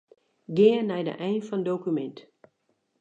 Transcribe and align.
Gean 0.55 0.85
nei 0.87 1.03
de 1.07 1.13
ein 1.25 1.41
fan 1.47 1.63
dokumint. 1.67 2.17